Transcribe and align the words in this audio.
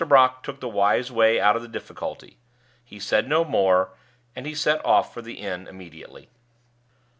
Brock 0.03 0.41
took 0.41 0.59
the 0.61 0.67
wise 0.67 1.11
way 1.11 1.39
out 1.39 1.55
of 1.55 1.61
the 1.61 1.67
difficulty 1.67 2.39
he 2.83 2.99
said 2.99 3.29
no 3.29 3.45
more, 3.45 3.91
and 4.35 4.47
he 4.47 4.55
set 4.55 4.83
off 4.83 5.13
for 5.13 5.21
the 5.21 5.35
inn 5.35 5.67
immediately. 5.67 6.27